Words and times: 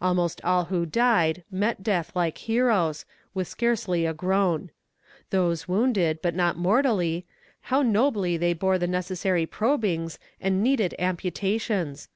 Almost 0.00 0.40
all 0.44 0.66
who 0.66 0.86
died 0.86 1.42
met 1.50 1.82
death 1.82 2.14
like 2.14 2.38
heroes, 2.38 3.04
with 3.34 3.48
scarcely 3.48 4.06
a 4.06 4.14
groan. 4.14 4.70
Those 5.30 5.66
wounded, 5.66 6.20
but 6.22 6.36
not 6.36 6.56
mortally 6.56 7.26
how 7.62 7.82
nobly 7.82 8.36
they 8.36 8.52
bore 8.52 8.78
the 8.78 8.86
necessary 8.86 9.44
probings 9.44 10.20
and 10.40 10.62
needed 10.62 10.94
amputations! 11.00 12.08